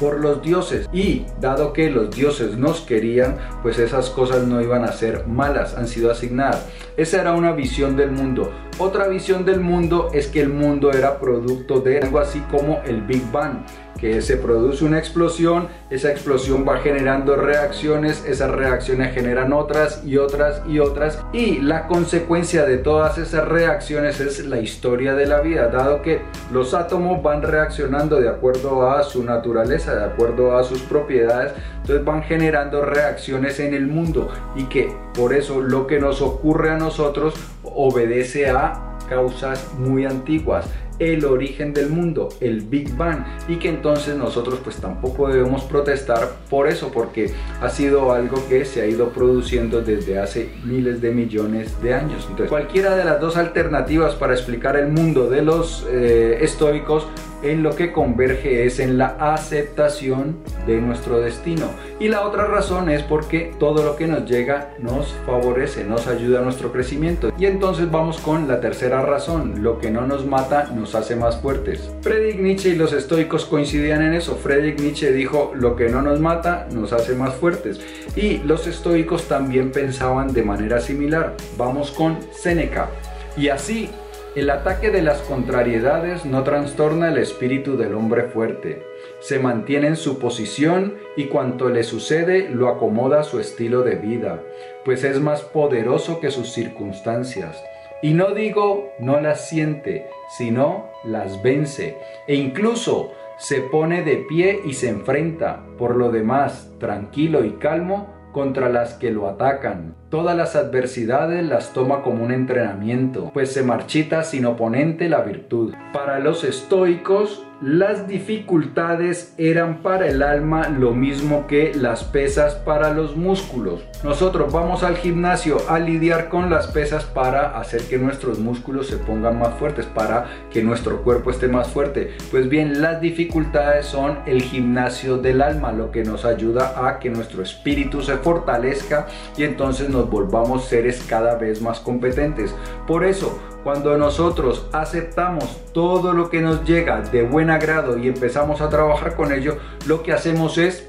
por 0.01 0.21
los 0.21 0.43
dioses. 0.43 0.89
Y 0.93 1.27
dado 1.41 1.73
que 1.73 1.91
los 1.91 2.11
dioses 2.11 2.57
nos 2.57 2.81
querían 2.81 3.37
pues 3.63 3.79
esas 3.79 4.11
cosas 4.11 4.47
no 4.47 4.61
iban 4.61 4.85
a 4.85 4.93
ser 4.93 5.27
malas 5.27 5.77
han 5.77 5.89
sido 5.89 6.11
asignadas. 6.11 6.67
Esa 6.97 7.21
era 7.21 7.33
una 7.33 7.53
visión 7.53 7.97
del 7.97 8.11
mundo. 8.11 8.51
Otra 8.79 9.09
visión 9.09 9.45
del 9.45 9.61
mundo 9.61 10.11
es 10.13 10.29
que 10.29 10.41
el 10.41 10.49
mundo 10.49 10.93
era 10.93 11.19
producto 11.19 11.81
de 11.81 12.01
algo 12.01 12.19
así 12.19 12.41
como 12.51 12.81
el 12.85 13.03
Big 13.03 13.23
Bang 13.31 13.65
que 14.03 14.21
se 14.21 14.37
produce 14.37 14.85
una 14.85 14.99
explosión, 14.99 15.69
esa 15.89 16.11
explosión 16.11 16.67
va 16.69 16.79
generando 16.79 17.37
reacciones, 17.37 18.25
esas 18.27 18.51
reacciones 18.51 19.15
generan 19.15 19.53
otras 19.53 20.03
y 20.05 20.17
otras 20.17 20.61
y 20.67 20.81
otras 20.81 21.21
y 21.33 21.61
la 21.61 21.87
consecuencia 21.87 22.67
de 22.67 22.79
todas 22.79 23.17
esas 23.19 23.47
reacciones 23.47 24.19
es 24.19 24.45
la 24.45 24.59
historia 24.59 25.15
de 25.15 25.27
la 25.27 25.41
vida, 25.41 25.69
dado 25.69 26.03
que 26.03 26.21
los 26.53 26.75
átomos 26.75 27.23
van 27.23 27.43
reaccionando 27.43 28.21
de 28.21 28.29
acuerdo 28.29 28.91
a 28.91 29.05
su 29.05 29.23
naturaleza, 29.23 29.95
de 29.95 30.05
acuerdo 30.05 30.57
a 30.57 30.65
sus 30.65 30.83
propiedades, 30.83 31.53
entonces 31.83 32.05
van 32.05 32.25
generando 32.25 32.85
reacciones 32.85 33.61
en 33.61 33.73
el 33.73 33.87
mundo 33.87 34.33
y 34.57 34.65
que 34.65 34.93
por 35.15 35.33
eso 35.33 35.61
lo 35.61 35.87
que 35.87 36.01
nos 36.01 36.23
ocurre 36.23 36.71
a 36.71 36.77
nosotros 36.77 37.35
obedece 37.63 38.51
a 38.51 38.99
causas 39.09 39.75
muy 39.79 40.07
antiguas 40.07 40.67
el 40.99 41.25
origen 41.25 41.73
del 41.73 41.89
mundo, 41.89 42.29
el 42.41 42.63
Big 42.63 42.97
Bang, 42.97 43.25
y 43.49 43.57
que 43.57 43.69
entonces 43.69 44.17
nosotros 44.17 44.61
pues 44.63 44.77
tampoco 44.77 45.29
debemos 45.29 45.65
protestar 45.65 46.29
por 46.49 46.69
eso, 46.69 46.91
porque 46.93 47.31
ha 47.61 47.69
sido 47.69 48.13
algo 48.13 48.37
que 48.49 48.65
se 48.65 48.83
ha 48.83 48.87
ido 48.87 49.11
produciendo 49.11 49.83
desde 49.83 50.19
hace 50.19 50.51
miles 50.65 51.01
de 51.01 51.11
millones 51.11 51.81
de 51.83 51.95
años. 51.95 52.27
Entonces, 52.29 52.49
cualquiera 52.49 52.97
de 52.97 53.05
las 53.05 53.21
dos 53.21 53.37
alternativas 53.37 54.15
para 54.15 54.35
explicar 54.35 54.77
el 54.77 54.89
mundo 54.89 55.29
de 55.29 55.43
los 55.43 55.87
eh, 55.91 56.39
estoicos 56.43 57.07
en 57.43 57.63
lo 57.63 57.75
que 57.75 57.93
converge 57.93 58.67
es 58.67 58.79
en 58.79 58.99
la 58.99 59.17
aceptación 59.19 60.37
de 60.67 60.81
nuestro 60.81 61.21
destino. 61.21 61.67
Y 62.01 62.09
la 62.09 62.27
otra 62.27 62.47
razón 62.47 62.91
es 62.91 63.03
porque 63.03 63.53
todo 63.59 63.83
lo 63.83 63.97
que 63.97 64.07
nos 64.07 64.29
llega 64.29 64.75
nos 64.79 65.15
favorece, 65.27 65.85
nos 65.85 66.07
ayuda 66.07 66.41
a 66.41 66.43
nuestro 66.43 66.73
crecimiento. 66.73 67.33
Y 67.39 67.47
entonces 67.47 67.91
vamos 67.91 68.19
con 68.19 68.49
la 68.49 68.61
tercera 68.61 69.03
razón, 69.03 69.63
lo 69.63 69.79
que 69.79 69.91
no 69.91 70.07
nos 70.07 70.27
mata 70.27 70.71
nos 70.75 70.95
hace 70.95 71.17
más 71.17 71.37
fuertes. 71.37 71.91
Friedrich 72.01 72.39
Nietzsche 72.39 72.71
y 72.71 72.77
los 72.77 72.93
estoicos 72.93 73.45
coincidían 73.45 74.03
en 74.03 74.15
eso. 74.15 74.37
Friedrich 74.37 74.81
Nietzsche 74.81 75.13
dijo, 75.13 75.53
lo 75.55 75.77
que 75.77 75.89
no 75.89 76.03
nos 76.03 76.21
mata 76.21 76.67
nos 76.73 76.93
hace 76.93 77.15
más 77.15 77.35
fuertes. 77.35 77.81
Y 78.17 78.39
los 78.39 78.67
estoicos 78.67 79.29
también 79.29 79.73
pensaban 79.73 80.33
de 80.33 80.43
manera 80.43 80.81
similar. 80.81 81.37
Vamos 81.57 81.91
con 81.91 82.19
Séneca. 82.33 82.89
Y 83.37 83.49
así 83.49 83.89
el 84.35 84.49
ataque 84.49 84.91
de 84.91 85.03
las 85.03 85.21
contrariedades 85.23 86.25
no 86.25 86.43
trastorna 86.43 87.09
el 87.09 87.19
espíritu 87.19 87.77
del 87.77 87.95
hombre 87.95 88.25
fuerte. 88.25 88.83
Se 89.21 89.39
mantiene 89.39 89.89
en 89.89 89.97
su 89.97 90.19
posición 90.19 90.97
y 91.17 91.27
cuanto 91.27 91.69
le 91.69 91.83
sucede 91.83 92.49
lo 92.49 92.69
acomoda 92.69 93.21
a 93.21 93.25
su 93.25 93.41
estilo 93.41 93.83
de 93.83 93.97
vida, 93.97 94.43
pues 94.87 95.05
es 95.05 95.21
más 95.21 95.43
poderoso 95.43 96.19
que 96.19 96.31
sus 96.31 96.51
circunstancias. 96.51 97.63
Y 98.01 98.15
no 98.15 98.35
digo 98.35 98.93
no 98.99 99.21
las 99.21 99.49
siente, 99.49 100.07
sino 100.39 100.89
las 101.05 101.43
vence. 101.43 101.99
E 102.27 102.35
incluso 102.35 103.13
se 103.37 103.61
pone 103.61 104.03
de 104.03 104.17
pie 104.17 104.61
y 104.65 104.73
se 104.73 104.89
enfrenta, 104.89 105.63
por 105.77 105.97
lo 105.97 106.11
demás, 106.11 106.71
tranquilo 106.79 107.45
y 107.45 107.53
calmo, 107.53 108.22
contra 108.33 108.69
las 108.69 108.95
que 108.95 109.11
lo 109.11 109.29
atacan. 109.29 109.95
Todas 110.09 110.37
las 110.37 110.57
adversidades 110.57 111.45
las 111.45 111.73
toma 111.73 112.03
como 112.03 112.25
un 112.25 112.33
entrenamiento, 112.33 113.31
pues 113.33 113.53
se 113.53 113.63
marchita 113.63 114.25
sin 114.25 114.47
oponente 114.47 115.09
la 115.09 115.21
virtud. 115.21 115.75
Para 115.93 116.19
los 116.19 116.45
estoicos, 116.45 117.47
las 117.63 118.09
dificultades 118.09 119.35
eran 119.39 119.83
para 119.83 120.09
el 120.09 120.23
alma 120.23 120.69
lo 120.69 120.95
mismo 120.95 121.47
que 121.47 121.73
las 121.73 122.03
pesas 122.03 122.57
para 122.57 122.93
los 122.93 123.17
músculos. 123.17 123.85
Nosotros 124.03 124.53
vamos 124.53 124.83
al 124.83 124.97
gimnasio 124.97 125.59
a 125.69 125.79
lidiar 125.79 126.29
con 126.29 126.51
las 126.51 126.67
pesas 126.67 127.05
para 127.05 127.57
hacer 127.57 127.83
que 127.83 127.99
nuestros 127.99 128.41
músculos 128.41 128.89
se 128.89 128.97
pongan 128.97 129.39
más 129.39 129.55
fuertes, 129.61 129.87
para 129.87 130.27
que 130.51 130.61
nuestro 130.61 131.03
cuerpo 131.03 131.31
esté 131.31 131.47
más 131.47 131.69
fuerte. 131.69 132.17
Pues 132.33 132.49
bien, 132.49 132.83
las 132.83 133.01
dificultades 133.01 133.87
son 133.87 134.19
el 134.27 134.43
gimnasio 134.43 135.19
del 135.19 135.41
alma, 135.41 135.71
lo 135.71 135.93
que 135.93 136.03
nos 136.03 136.25
ayuda 136.25 136.89
a 136.89 136.99
que 136.99 137.11
nuestro 137.11 137.45
espíritu 137.45 138.03
se 138.03 138.17
fortalezca 138.17 139.07
y 139.37 139.45
entonces 139.45 139.89
nos 139.89 140.11
volvamos 140.11 140.65
seres 140.65 141.07
cada 141.09 141.37
vez 141.37 141.63
más 141.63 141.79
competentes. 141.79 142.53
Por 142.89 143.05
eso, 143.05 143.39
cuando 143.65 143.97
nosotros 143.97 144.67
aceptamos 144.73 145.61
todo 145.73 146.13
lo 146.13 146.31
que 146.31 146.41
nos 146.41 146.65
llega 146.65 147.01
de 147.01 147.23
buen 147.23 147.51
agrado 147.51 147.97
y 147.97 148.09
empezamos 148.09 148.61
a 148.61 148.69
trabajar 148.69 149.15
con 149.15 149.33
ello, 149.33 149.57
lo 149.87 150.03
que 150.03 150.13
hacemos 150.13 150.59
es 150.59 150.87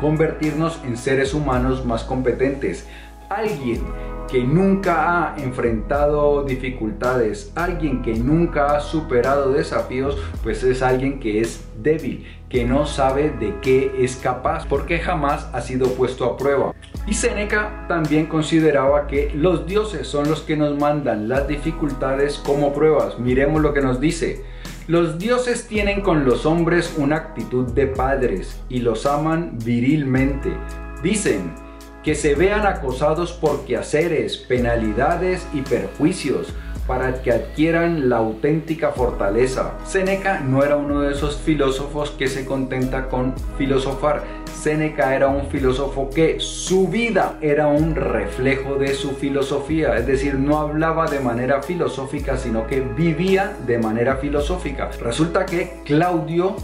convertirnos 0.00 0.80
en 0.84 0.96
seres 0.96 1.32
humanos 1.32 1.84
más 1.84 2.04
competentes. 2.04 2.86
Alguien 3.30 3.82
que 4.30 4.44
nunca 4.44 5.32
ha 5.32 5.36
enfrentado 5.38 6.44
dificultades, 6.44 7.52
alguien 7.54 8.02
que 8.02 8.14
nunca 8.14 8.76
ha 8.76 8.80
superado 8.80 9.52
desafíos, 9.52 10.18
pues 10.42 10.62
es 10.62 10.82
alguien 10.82 11.20
que 11.20 11.40
es 11.40 11.64
débil, 11.82 12.26
que 12.48 12.64
no 12.64 12.86
sabe 12.86 13.30
de 13.30 13.54
qué 13.60 13.92
es 13.98 14.16
capaz, 14.16 14.66
porque 14.66 14.98
jamás 14.98 15.48
ha 15.52 15.60
sido 15.60 15.88
puesto 15.94 16.24
a 16.24 16.36
prueba. 16.36 16.74
Y 17.06 17.14
Séneca 17.14 17.84
también 17.88 18.26
consideraba 18.26 19.06
que 19.06 19.30
los 19.34 19.66
dioses 19.66 20.06
son 20.06 20.28
los 20.28 20.42
que 20.42 20.56
nos 20.56 20.78
mandan 20.78 21.28
las 21.28 21.46
dificultades 21.48 22.38
como 22.38 22.72
pruebas. 22.72 23.18
Miremos 23.18 23.60
lo 23.60 23.74
que 23.74 23.82
nos 23.82 24.00
dice. 24.00 24.44
Los 24.86 25.18
dioses 25.18 25.66
tienen 25.66 26.00
con 26.00 26.24
los 26.24 26.46
hombres 26.46 26.94
una 26.96 27.16
actitud 27.16 27.72
de 27.72 27.86
padres 27.86 28.60
y 28.68 28.80
los 28.80 29.06
aman 29.06 29.58
virilmente. 29.64 30.52
Dicen 31.02 31.54
que 32.02 32.14
se 32.14 32.34
vean 32.34 32.66
acosados 32.66 33.32
por 33.32 33.64
quehaceres, 33.64 34.36
penalidades 34.36 35.46
y 35.54 35.62
perjuicios 35.62 36.52
para 36.86 37.22
que 37.22 37.32
adquieran 37.32 38.08
la 38.08 38.18
auténtica 38.18 38.92
fortaleza. 38.92 39.74
Séneca 39.84 40.40
no 40.40 40.62
era 40.62 40.76
uno 40.76 41.00
de 41.00 41.12
esos 41.12 41.36
filósofos 41.36 42.10
que 42.10 42.28
se 42.28 42.44
contenta 42.44 43.08
con 43.08 43.34
filosofar. 43.56 44.22
Séneca 44.52 45.14
era 45.14 45.28
un 45.28 45.46
filósofo 45.46 46.10
que 46.10 46.40
su 46.40 46.88
vida 46.88 47.38
era 47.40 47.66
un 47.66 47.94
reflejo 47.94 48.76
de 48.76 48.94
su 48.94 49.12
filosofía, 49.12 49.96
es 49.96 50.06
decir, 50.06 50.34
no 50.34 50.58
hablaba 50.58 51.06
de 51.06 51.20
manera 51.20 51.62
filosófica, 51.62 52.36
sino 52.36 52.66
que 52.66 52.80
vivía 52.80 53.56
de 53.66 53.78
manera 53.78 54.16
filosófica. 54.16 54.90
Resulta 55.00 55.44
que 55.44 55.80
Claudio 55.84 56.56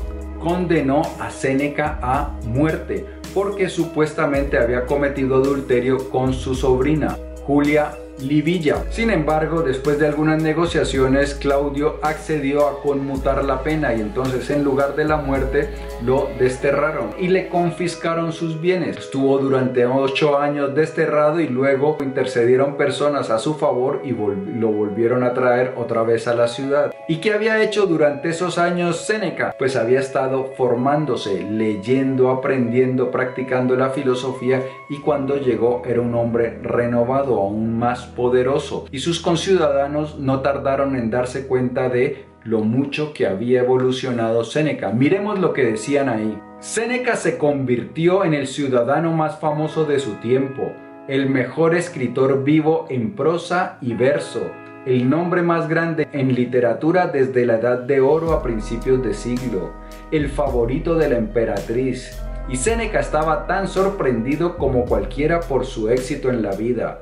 condenó 0.42 1.02
a 1.18 1.30
Séneca 1.30 1.98
a 2.02 2.30
muerte 2.46 3.04
porque 3.34 3.68
supuestamente 3.68 4.58
había 4.58 4.86
cometido 4.86 5.36
adulterio 5.36 6.10
con 6.10 6.32
su 6.32 6.54
sobrina, 6.54 7.16
Julia 7.46 7.92
Livilla. 8.22 8.84
Sin 8.90 9.10
embargo, 9.10 9.62
después 9.62 9.98
de 9.98 10.06
algunas 10.06 10.42
negociaciones, 10.42 11.34
Claudio 11.34 11.98
accedió 12.02 12.66
a 12.68 12.80
conmutar 12.82 13.44
la 13.44 13.62
pena 13.62 13.94
y 13.94 14.00
entonces 14.00 14.50
en 14.50 14.64
lugar 14.64 14.96
de 14.96 15.04
la 15.04 15.16
muerte 15.16 15.68
lo 16.04 16.28
desterraron 16.38 17.10
y 17.18 17.28
le 17.28 17.48
confiscaron 17.48 18.32
sus 18.32 18.60
bienes. 18.60 18.96
Estuvo 18.96 19.38
durante 19.38 19.86
ocho 19.86 20.38
años 20.38 20.74
desterrado 20.74 21.40
y 21.40 21.48
luego 21.48 21.98
intercedieron 22.00 22.76
personas 22.76 23.30
a 23.30 23.38
su 23.38 23.54
favor 23.54 24.02
y 24.04 24.10
lo 24.10 24.68
volvieron 24.68 25.22
a 25.22 25.34
traer 25.34 25.74
otra 25.76 26.02
vez 26.02 26.26
a 26.28 26.34
la 26.34 26.48
ciudad. 26.48 26.92
¿Y 27.08 27.16
qué 27.16 27.32
había 27.32 27.62
hecho 27.62 27.86
durante 27.86 28.28
esos 28.28 28.58
años 28.58 29.04
Séneca? 29.04 29.54
Pues 29.58 29.76
había 29.76 30.00
estado 30.00 30.52
formándose, 30.56 31.42
leyendo, 31.42 32.30
aprendiendo, 32.30 33.10
practicando 33.10 33.76
la 33.76 33.90
filosofía 33.90 34.62
y 34.88 34.98
cuando 34.98 35.36
llegó 35.36 35.82
era 35.86 36.00
un 36.00 36.14
hombre 36.14 36.58
renovado, 36.62 37.40
aún 37.40 37.78
más 37.78 38.09
poderoso 38.14 38.86
y 38.90 38.98
sus 38.98 39.20
conciudadanos 39.20 40.18
no 40.18 40.40
tardaron 40.40 40.96
en 40.96 41.10
darse 41.10 41.46
cuenta 41.46 41.88
de 41.88 42.26
lo 42.44 42.60
mucho 42.60 43.12
que 43.12 43.26
había 43.26 43.60
evolucionado 43.60 44.44
Séneca. 44.44 44.90
Miremos 44.90 45.38
lo 45.38 45.52
que 45.52 45.64
decían 45.64 46.08
ahí. 46.08 46.38
Séneca 46.60 47.16
se 47.16 47.38
convirtió 47.38 48.24
en 48.24 48.34
el 48.34 48.46
ciudadano 48.46 49.12
más 49.12 49.38
famoso 49.38 49.84
de 49.84 49.98
su 49.98 50.14
tiempo, 50.16 50.72
el 51.08 51.28
mejor 51.28 51.74
escritor 51.74 52.44
vivo 52.44 52.86
en 52.90 53.14
prosa 53.16 53.78
y 53.80 53.94
verso, 53.94 54.50
el 54.86 55.08
nombre 55.08 55.42
más 55.42 55.68
grande 55.68 56.06
en 56.12 56.34
literatura 56.34 57.06
desde 57.06 57.46
la 57.46 57.56
Edad 57.56 57.80
de 57.80 58.00
Oro 58.00 58.32
a 58.32 58.42
principios 58.42 59.02
de 59.02 59.14
siglo, 59.14 59.72
el 60.10 60.28
favorito 60.28 60.94
de 60.94 61.08
la 61.08 61.18
emperatriz. 61.18 62.20
Y 62.48 62.56
Séneca 62.56 63.00
estaba 63.00 63.46
tan 63.46 63.68
sorprendido 63.68 64.56
como 64.56 64.84
cualquiera 64.84 65.40
por 65.40 65.64
su 65.64 65.88
éxito 65.88 66.30
en 66.30 66.42
la 66.42 66.52
vida. 66.52 67.00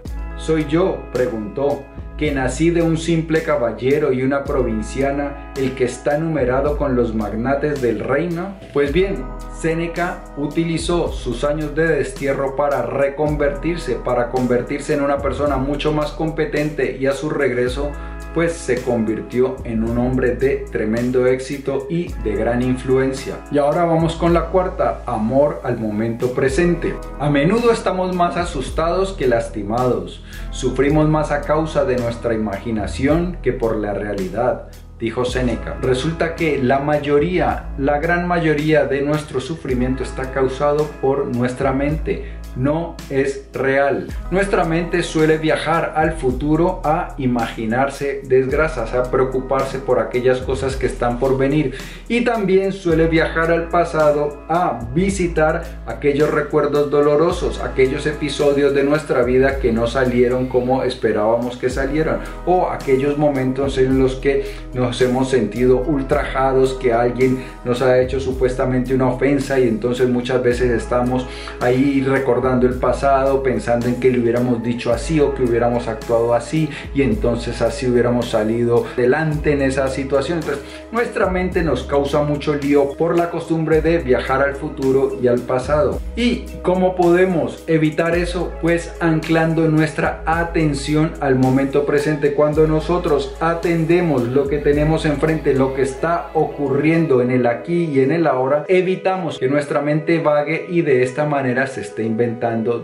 ¿Soy 0.48 0.64
yo? 0.64 1.02
preguntó. 1.12 1.84
que 2.16 2.32
nací 2.32 2.70
de 2.70 2.80
un 2.80 2.96
simple 2.96 3.42
caballero 3.42 4.14
y 4.14 4.22
una 4.22 4.44
provinciana, 4.44 5.52
el 5.58 5.74
que 5.74 5.84
está 5.84 6.16
numerado 6.16 6.78
con 6.78 6.96
los 6.96 7.14
magnates 7.14 7.82
del 7.82 8.00
reino? 8.00 8.56
Pues 8.72 8.90
bien, 8.94 9.26
Séneca 9.54 10.24
utilizó 10.38 11.12
sus 11.12 11.44
años 11.44 11.74
de 11.74 11.86
destierro 11.86 12.56
para 12.56 12.80
reconvertirse, 12.80 13.96
para 13.96 14.30
convertirse 14.30 14.94
en 14.94 15.02
una 15.02 15.18
persona 15.18 15.58
mucho 15.58 15.92
más 15.92 16.12
competente 16.12 16.96
y 16.98 17.04
a 17.04 17.12
su 17.12 17.28
regreso 17.28 17.92
pues 18.34 18.52
se 18.52 18.82
convirtió 18.82 19.56
en 19.64 19.84
un 19.84 19.98
hombre 19.98 20.36
de 20.36 20.66
tremendo 20.70 21.26
éxito 21.26 21.86
y 21.90 22.12
de 22.24 22.34
gran 22.36 22.62
influencia. 22.62 23.36
Y 23.50 23.58
ahora 23.58 23.84
vamos 23.84 24.16
con 24.16 24.34
la 24.34 24.46
cuarta, 24.46 25.02
amor 25.06 25.60
al 25.64 25.78
momento 25.78 26.32
presente. 26.32 26.94
A 27.18 27.30
menudo 27.30 27.72
estamos 27.72 28.14
más 28.14 28.36
asustados 28.36 29.12
que 29.12 29.26
lastimados, 29.26 30.22
sufrimos 30.50 31.08
más 31.08 31.30
a 31.30 31.42
causa 31.42 31.84
de 31.84 31.96
nuestra 31.96 32.34
imaginación 32.34 33.38
que 33.42 33.52
por 33.52 33.76
la 33.76 33.94
realidad 33.94 34.68
dijo 34.98 35.24
Séneca. 35.24 35.76
Resulta 35.80 36.34
que 36.34 36.60
la 36.62 36.80
mayoría, 36.80 37.68
la 37.78 37.98
gran 37.98 38.26
mayoría 38.26 38.84
de 38.84 39.02
nuestro 39.02 39.40
sufrimiento 39.40 40.02
está 40.02 40.32
causado 40.32 40.88
por 41.00 41.26
nuestra 41.26 41.72
mente 41.72 42.37
no 42.56 42.96
es 43.10 43.48
real. 43.52 44.08
Nuestra 44.30 44.64
mente 44.64 45.02
suele 45.02 45.38
viajar 45.38 45.92
al 45.96 46.12
futuro 46.12 46.80
a 46.84 47.14
imaginarse 47.18 48.22
desgracias, 48.24 48.94
a 48.94 49.10
preocuparse 49.10 49.78
por 49.78 49.98
aquellas 50.00 50.38
cosas 50.40 50.76
que 50.76 50.86
están 50.86 51.18
por 51.18 51.38
venir 51.38 51.74
y 52.08 52.22
también 52.24 52.72
suele 52.72 53.06
viajar 53.06 53.50
al 53.50 53.68
pasado 53.68 54.42
a 54.48 54.80
visitar 54.94 55.64
aquellos 55.86 56.30
recuerdos 56.30 56.90
dolorosos, 56.90 57.60
aquellos 57.60 58.06
episodios 58.06 58.74
de 58.74 58.84
nuestra 58.84 59.22
vida 59.22 59.58
que 59.60 59.72
no 59.72 59.86
salieron 59.86 60.48
como 60.48 60.82
esperábamos 60.82 61.56
que 61.56 61.70
salieran 61.70 62.20
o 62.46 62.68
aquellos 62.70 63.18
momentos 63.18 63.78
en 63.78 63.98
los 63.98 64.16
que 64.16 64.46
nos 64.74 65.00
hemos 65.00 65.30
sentido 65.30 65.78
ultrajados, 65.78 66.74
que 66.74 66.92
alguien 66.92 67.44
nos 67.64 67.82
ha 67.82 68.00
hecho 68.00 68.20
supuestamente 68.20 68.94
una 68.94 69.08
ofensa 69.08 69.58
y 69.60 69.68
entonces 69.68 70.08
muchas 70.08 70.42
veces 70.42 70.70
estamos 70.70 71.26
ahí 71.60 72.02
recordando 72.02 72.37
el 72.38 72.74
pasado, 72.74 73.42
pensando 73.42 73.86
en 73.88 73.96
que 73.96 74.10
le 74.10 74.20
hubiéramos 74.20 74.62
dicho 74.62 74.92
así 74.92 75.20
o 75.20 75.34
que 75.34 75.42
hubiéramos 75.42 75.88
actuado 75.88 76.34
así 76.34 76.68
y 76.94 77.02
entonces 77.02 77.60
así 77.62 77.86
hubiéramos 77.86 78.30
salido 78.30 78.86
delante 78.96 79.52
en 79.52 79.62
esa 79.62 79.88
situación. 79.88 80.38
Entonces, 80.38 80.64
nuestra 80.92 81.28
mente 81.28 81.62
nos 81.62 81.82
causa 81.82 82.22
mucho 82.22 82.54
lío 82.54 82.94
por 82.96 83.16
la 83.16 83.30
costumbre 83.30 83.80
de 83.80 83.98
viajar 83.98 84.40
al 84.40 84.54
futuro 84.54 85.18
y 85.20 85.26
al 85.26 85.40
pasado. 85.40 86.00
¿Y 86.16 86.44
cómo 86.62 86.94
podemos 86.94 87.64
evitar 87.66 88.16
eso? 88.16 88.52
Pues 88.62 88.92
anclando 89.00 89.68
nuestra 89.68 90.22
atención 90.24 91.12
al 91.20 91.34
momento 91.34 91.84
presente. 91.84 92.34
Cuando 92.34 92.66
nosotros 92.66 93.34
atendemos 93.40 94.22
lo 94.28 94.48
que 94.48 94.58
tenemos 94.58 95.04
enfrente, 95.04 95.54
lo 95.54 95.74
que 95.74 95.82
está 95.82 96.30
ocurriendo 96.34 97.20
en 97.20 97.30
el 97.30 97.46
aquí 97.46 97.84
y 97.84 98.00
en 98.00 98.12
el 98.12 98.26
ahora, 98.26 98.64
evitamos 98.68 99.38
que 99.38 99.48
nuestra 99.48 99.82
mente 99.82 100.20
vague 100.20 100.66
y 100.68 100.82
de 100.82 101.02
esta 101.02 101.26
manera 101.26 101.66
se 101.66 101.80
esté 101.80 102.04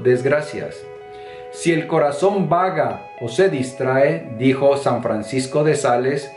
desgracias. 0.03 0.77
Si 1.53 1.73
el 1.73 1.87
corazón 1.87 2.49
vaga 2.49 3.07
o 3.21 3.29
se 3.29 3.49
distrae, 3.49 4.35
dijo 4.39 4.77
San 4.77 5.03
Francisco 5.03 5.63
de 5.63 5.77
Sales, 5.77 6.31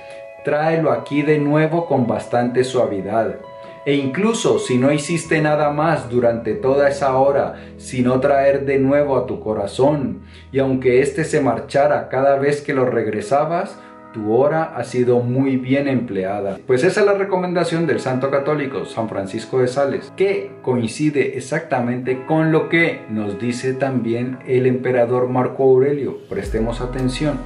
tráelo 0.45 0.91
aquí 0.91 1.23
de 1.23 1.39
nuevo 1.39 1.87
con 1.87 2.05
bastante 2.05 2.63
suavidad. 2.63 3.37
E 3.85 3.95
incluso 3.95 4.59
si 4.59 4.77
no 4.77 4.91
hiciste 4.91 5.41
nada 5.41 5.71
más 5.71 6.09
durante 6.09 6.53
toda 6.53 6.89
esa 6.89 7.17
hora, 7.17 7.55
sino 7.77 8.19
traer 8.19 8.65
de 8.65 8.79
nuevo 8.79 9.17
a 9.17 9.25
tu 9.25 9.39
corazón, 9.39 10.23
y 10.51 10.59
aunque 10.59 11.01
éste 11.01 11.23
se 11.23 11.39
marchara 11.39 12.09
cada 12.09 12.37
vez 12.37 12.61
que 12.61 12.73
lo 12.73 12.85
regresabas, 12.85 13.79
tu 14.13 14.33
hora 14.33 14.73
ha 14.75 14.83
sido 14.83 15.19
muy 15.19 15.57
bien 15.57 15.87
empleada. 15.87 16.59
Pues 16.65 16.83
esa 16.83 17.01
es 17.01 17.05
la 17.05 17.13
recomendación 17.13 17.87
del 17.87 17.99
santo 17.99 18.31
católico 18.31 18.85
San 18.85 19.09
Francisco 19.09 19.59
de 19.59 19.67
Sales, 19.67 20.11
que 20.15 20.51
coincide 20.61 21.37
exactamente 21.37 22.25
con 22.25 22.51
lo 22.51 22.69
que 22.69 23.01
nos 23.09 23.39
dice 23.39 23.73
también 23.73 24.39
el 24.47 24.65
emperador 24.65 25.29
Marco 25.29 25.63
Aurelio. 25.63 26.17
Prestemos 26.29 26.81
atención. 26.81 27.39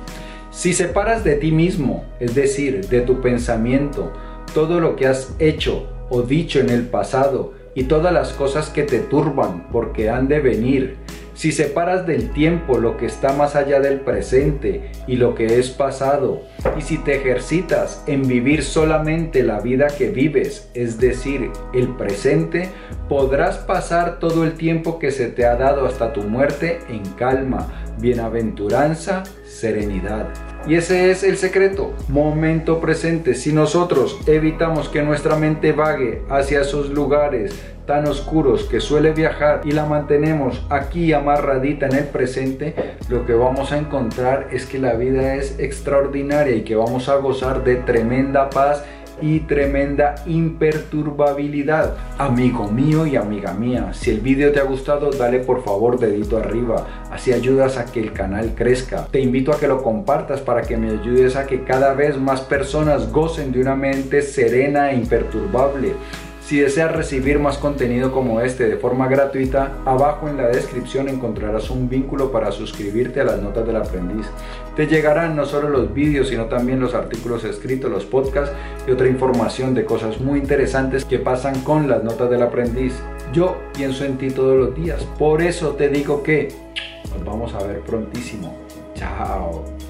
Si 0.51 0.73
separas 0.73 1.23
de 1.23 1.35
ti 1.35 1.51
mismo, 1.51 2.05
es 2.19 2.35
decir, 2.35 2.87
de 2.87 3.01
tu 3.01 3.21
pensamiento, 3.21 4.11
todo 4.53 4.79
lo 4.79 4.95
que 4.95 5.07
has 5.07 5.33
hecho 5.39 5.87
o 6.09 6.23
dicho 6.23 6.59
en 6.59 6.69
el 6.69 6.87
pasado 6.87 7.53
y 7.73 7.83
todas 7.83 8.13
las 8.13 8.33
cosas 8.33 8.69
que 8.69 8.83
te 8.83 8.99
turban 8.99 9.67
porque 9.71 10.09
han 10.09 10.27
de 10.27 10.41
venir, 10.41 10.97
si 11.33 11.51
separas 11.51 12.05
del 12.05 12.31
tiempo 12.31 12.77
lo 12.77 12.97
que 12.97 13.05
está 13.05 13.33
más 13.33 13.55
allá 13.55 13.79
del 13.79 14.01
presente 14.01 14.91
y 15.07 15.15
lo 15.15 15.35
que 15.35 15.59
es 15.59 15.69
pasado, 15.69 16.41
y 16.77 16.81
si 16.81 16.97
te 16.97 17.15
ejercitas 17.15 18.03
en 18.07 18.27
vivir 18.27 18.63
solamente 18.63 19.43
la 19.43 19.59
vida 19.59 19.87
que 19.87 20.09
vives, 20.09 20.69
es 20.73 20.99
decir, 20.99 21.49
el 21.73 21.89
presente, 21.95 22.69
podrás 23.07 23.57
pasar 23.57 24.19
todo 24.19 24.43
el 24.43 24.53
tiempo 24.53 24.99
que 24.99 25.11
se 25.11 25.27
te 25.27 25.45
ha 25.45 25.55
dado 25.55 25.85
hasta 25.85 26.13
tu 26.13 26.23
muerte 26.23 26.79
en 26.89 27.03
calma, 27.15 27.85
bienaventuranza, 28.01 29.23
serenidad. 29.45 30.27
Y 30.67 30.75
ese 30.75 31.09
es 31.09 31.23
el 31.23 31.37
secreto, 31.37 31.93
momento 32.07 32.79
presente. 32.79 33.33
Si 33.33 33.51
nosotros 33.51 34.19
evitamos 34.27 34.89
que 34.89 35.01
nuestra 35.01 35.35
mente 35.35 35.71
vague 35.71 36.21
hacia 36.29 36.61
esos 36.61 36.89
lugares 36.89 37.53
tan 37.87 38.07
oscuros 38.07 38.65
que 38.65 38.79
suele 38.79 39.11
viajar 39.11 39.61
y 39.63 39.71
la 39.71 39.85
mantenemos 39.85 40.63
aquí 40.69 41.13
amarradita 41.13 41.87
en 41.87 41.95
el 41.95 42.03
presente, 42.05 42.75
lo 43.09 43.25
que 43.25 43.33
vamos 43.33 43.71
a 43.71 43.77
encontrar 43.77 44.49
es 44.51 44.65
que 44.65 44.77
la 44.77 44.93
vida 44.93 45.35
es 45.35 45.57
extraordinaria 45.59 46.55
y 46.55 46.63
que 46.63 46.75
vamos 46.75 47.09
a 47.09 47.15
gozar 47.15 47.63
de 47.63 47.77
tremenda 47.77 48.49
paz 48.49 48.83
y 49.21 49.41
tremenda 49.41 50.15
imperturbabilidad. 50.25 51.95
Amigo 52.17 52.67
mío 52.67 53.05
y 53.05 53.15
amiga 53.15 53.53
mía, 53.53 53.93
si 53.93 54.11
el 54.11 54.21
vídeo 54.21 54.51
te 54.51 54.59
ha 54.59 54.63
gustado, 54.63 55.11
dale 55.11 55.39
por 55.39 55.63
favor 55.63 55.99
dedito 55.99 56.37
arriba, 56.37 56.87
así 57.11 57.33
ayudas 57.33 57.77
a 57.77 57.85
que 57.85 57.99
el 57.99 58.13
canal 58.13 58.53
crezca. 58.55 59.07
Te 59.11 59.19
invito 59.19 59.51
a 59.51 59.59
que 59.59 59.67
lo 59.67 59.83
compartas 59.83 60.41
para 60.41 60.61
que 60.61 60.77
me 60.77 60.91
ayudes 60.91 61.35
a 61.35 61.45
que 61.45 61.63
cada 61.63 61.93
vez 61.93 62.17
más 62.17 62.41
personas 62.41 63.11
gocen 63.11 63.51
de 63.51 63.61
una 63.61 63.75
mente 63.75 64.21
serena 64.21 64.91
e 64.91 64.95
imperturbable. 64.95 65.93
Si 66.41 66.59
deseas 66.59 66.91
recibir 66.91 67.39
más 67.39 67.57
contenido 67.57 68.11
como 68.11 68.41
este 68.41 68.67
de 68.67 68.75
forma 68.75 69.07
gratuita, 69.07 69.77
abajo 69.85 70.27
en 70.27 70.37
la 70.37 70.47
descripción 70.47 71.07
encontrarás 71.07 71.69
un 71.69 71.87
vínculo 71.87 72.31
para 72.31 72.51
suscribirte 72.51 73.21
a 73.21 73.23
las 73.23 73.41
notas 73.41 73.65
del 73.65 73.77
aprendiz. 73.77 74.25
Te 74.75 74.87
llegarán 74.87 75.35
no 75.35 75.45
solo 75.45 75.69
los 75.69 75.93
vídeos, 75.93 76.29
sino 76.29 76.45
también 76.45 76.79
los 76.79 76.93
artículos 76.93 77.43
escritos, 77.43 77.91
los 77.91 78.05
podcasts 78.05 78.53
y 78.87 78.91
otra 78.91 79.07
información 79.07 79.73
de 79.73 79.85
cosas 79.85 80.19
muy 80.19 80.39
interesantes 80.39 81.05
que 81.05 81.19
pasan 81.19 81.61
con 81.61 81.87
las 81.87 82.03
notas 82.03 82.29
del 82.29 82.41
aprendiz. 82.41 82.95
Yo 83.31 83.55
pienso 83.73 84.03
en 84.03 84.17
ti 84.17 84.29
todos 84.29 84.57
los 84.57 84.75
días, 84.75 85.03
por 85.17 85.41
eso 85.41 85.69
te 85.75 85.87
digo 85.89 86.21
que 86.23 86.49
nos 87.13 87.23
vamos 87.23 87.53
a 87.53 87.63
ver 87.65 87.79
prontísimo. 87.81 88.57
Chao. 88.95 89.80